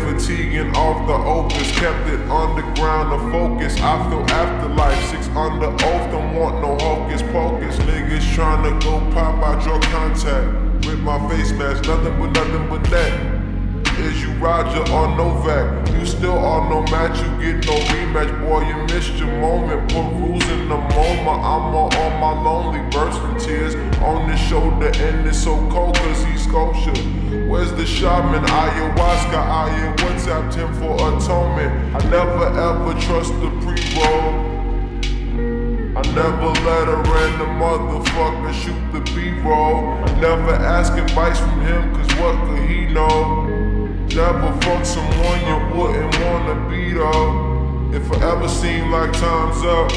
[0.00, 1.70] fatiguing off the opus.
[1.78, 3.74] Kept it underground to focus.
[3.80, 6.10] I feel afterlife, six under oath.
[6.10, 7.76] Don't want no hocus pocus.
[7.86, 10.86] Niggas tryna go pop out your contact.
[10.86, 13.42] With my face mask, nothing but nothing but that.
[14.00, 15.88] Is you Roger or Novak?
[15.92, 18.66] You still are no match, you get no rematch, boy.
[18.66, 19.88] You missed your moment.
[19.92, 20.51] Perusing
[21.02, 21.44] the moment.
[21.44, 26.24] I'm all on my lonely, bursting tears on the shoulder, and it's so cold cause
[26.24, 26.94] he's sculpture.
[27.48, 28.44] Where's the shaman?
[28.44, 31.72] Ayahuasca, I hear WhatsApp him for atonement.
[31.96, 34.52] I never ever trust the pre-roll.
[35.94, 39.98] I never let a random motherfucker shoot the B-roll.
[40.20, 43.44] Never ask advice from him, cause what could he know?
[44.14, 47.52] Never fuck someone you wouldn't wanna be though.
[47.92, 49.92] It forever seemed like time's up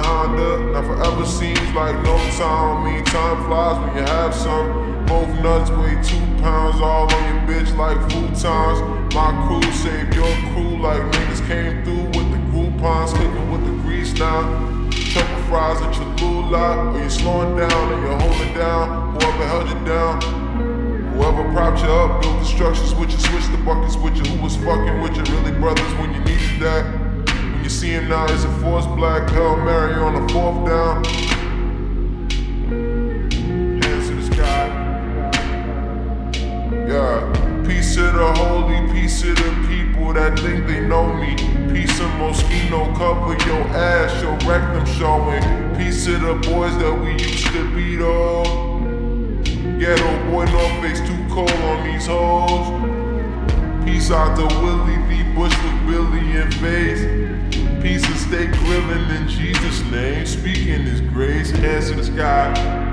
[0.00, 0.72] a Honda.
[0.72, 2.84] Now forever seems like no time.
[2.84, 5.06] Mean, time flies when you have some.
[5.06, 8.78] Both nuts weigh two pounds, all on your bitch like futons.
[9.14, 13.72] My crew save your crew like niggas came through with the Groupons, cooking with the
[13.82, 14.88] grease now.
[14.90, 19.14] Chuckle fries at Cholula, or you're slowing down and you're holding down.
[19.14, 20.20] Whoever held you down.
[21.14, 24.22] Whoever propped you up, built the structures with you, switched the buckets with you.
[24.22, 25.24] Who was fucking with you?
[25.34, 26.99] Really brothers when you needed that.
[27.70, 31.04] You see him now, he's a force black Hail Mary on the fourth down.
[33.80, 34.66] Hands to the sky.
[36.88, 37.62] Yeah.
[37.64, 41.36] Peace to the holy, peace to the people that think they know me.
[41.72, 45.40] Peace of Moschino, cover your ass, your rectum showing.
[45.76, 48.42] Peace to the boys that we used to be though.
[49.78, 52.66] Ghetto boy, no face too cold on these hoes.
[53.84, 55.22] Peace out to Willie B.
[55.36, 57.19] Bush with Billy and face.
[58.30, 60.24] Stay grilling in Jesus' name.
[60.24, 62.89] Speaking His grace, hands to the sky.